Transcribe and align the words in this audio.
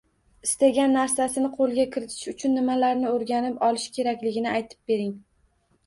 Istagan 0.45 0.95
narsasini 0.97 1.51
qo‘lga 1.59 1.85
kiritishi 1.97 2.33
uchun 2.33 2.57
nimalarni 2.61 3.09
o‘rganib 3.13 3.65
olishi 3.71 3.97
kerakligini 4.01 4.55
aytib 4.59 4.85
bering. 4.95 5.19